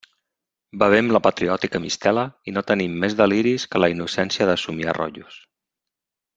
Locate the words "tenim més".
2.71-3.17